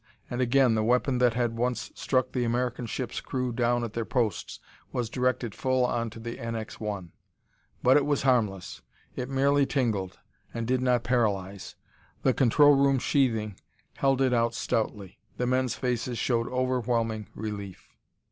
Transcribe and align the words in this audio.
And 0.31 0.41
again 0.41 0.73
the 0.73 0.81
weapon 0.83 1.19
that 1.19 1.35
had 1.35 1.55
once 1.55 1.91
struck 1.93 2.31
the 2.31 2.43
American 2.43 2.87
ship's 2.87 3.21
crew 3.21 3.51
down 3.51 3.83
at 3.83 3.93
their 3.93 4.03
posts 4.03 4.59
was 4.91 5.11
directed 5.11 5.53
full 5.53 5.85
onto 5.85 6.19
the 6.19 6.37
NX 6.37 6.79
1. 6.79 7.11
But 7.83 7.97
it 7.97 8.05
was 8.07 8.23
harmless! 8.23 8.81
It 9.15 9.29
merely 9.29 9.67
tingled, 9.67 10.17
and 10.55 10.65
did 10.65 10.81
not 10.81 11.03
paralyze! 11.03 11.75
The 12.23 12.33
control 12.33 12.73
room 12.75 12.97
sheathing 12.97 13.59
held 13.97 14.21
it 14.23 14.33
out 14.33 14.55
stoutly. 14.55 15.19
The 15.37 15.45
men's 15.45 15.75
faces 15.75 16.17
showed 16.17 16.47
overwhelming 16.51 17.29
relief. 17.35 17.91